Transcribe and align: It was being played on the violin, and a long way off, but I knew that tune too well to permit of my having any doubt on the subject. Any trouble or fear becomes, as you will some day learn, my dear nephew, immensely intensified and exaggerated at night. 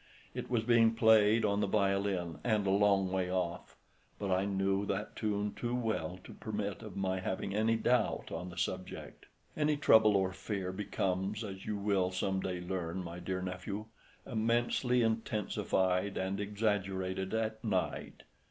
It 0.33 0.49
was 0.49 0.63
being 0.63 0.95
played 0.95 1.45
on 1.45 1.61
the 1.61 1.67
violin, 1.67 2.39
and 2.43 2.65
a 2.65 2.71
long 2.71 3.11
way 3.11 3.31
off, 3.31 3.77
but 4.17 4.31
I 4.31 4.45
knew 4.45 4.83
that 4.87 5.15
tune 5.15 5.53
too 5.53 5.75
well 5.75 6.19
to 6.23 6.33
permit 6.33 6.81
of 6.81 6.97
my 6.97 7.19
having 7.19 7.53
any 7.53 7.75
doubt 7.75 8.31
on 8.31 8.49
the 8.49 8.57
subject. 8.57 9.27
Any 9.55 9.77
trouble 9.77 10.17
or 10.17 10.33
fear 10.33 10.71
becomes, 10.71 11.43
as 11.43 11.67
you 11.67 11.77
will 11.77 12.09
some 12.09 12.39
day 12.39 12.59
learn, 12.61 13.03
my 13.03 13.19
dear 13.19 13.43
nephew, 13.43 13.85
immensely 14.25 15.03
intensified 15.03 16.17
and 16.17 16.39
exaggerated 16.39 17.35
at 17.35 17.63
night. 17.63 18.23